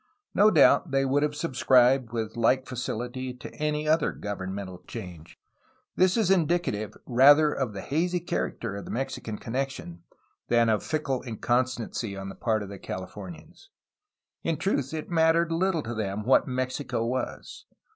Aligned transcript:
No 0.33 0.49
doubt 0.49 0.89
they 0.89 1.05
would 1.05 1.21
have 1.21 1.35
subscribed 1.35 2.11
with 2.11 2.35
like 2.35 2.65
facihty 2.65 3.39
to 3.39 3.53
any 3.53 3.87
other 3.87 4.11
governmental 4.11 4.79
change. 4.87 5.37
This 5.95 6.17
is 6.17 6.31
indicative 6.31 6.97
rather 7.05 7.53
of 7.53 7.73
the 7.73 7.81
hazy 7.81 8.19
character 8.19 8.75
of 8.75 8.85
the 8.85 8.89
Mexican 8.89 9.37
con 9.37 9.53
nection 9.53 9.99
than 10.47 10.69
of 10.69 10.81
fickle 10.81 11.21
inconstancy 11.21 12.17
on 12.17 12.29
the 12.29 12.35
part 12.35 12.63
of 12.63 12.69
the 12.69 12.79
Cali 12.79 13.05
fornians. 13.05 13.67
In 14.41 14.57
truth, 14.57 14.91
it 14.91 15.11
mattered 15.11 15.51
little 15.51 15.83
to 15.83 15.93
them 15.93 16.23
what 16.23 16.47
Mexico 16.47 17.05
was. 17.05 17.65